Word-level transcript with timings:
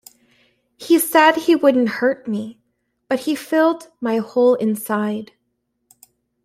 He 0.77 0.97
said 0.97 1.33
he 1.35 1.55
wouldn't 1.55 1.87
hurt 1.99 2.27
me, 2.27 2.59
but 3.07 3.19
he 3.19 3.35
filled 3.35 3.89
my 4.01 4.17
whole 4.17 4.55
inside. 4.55 5.33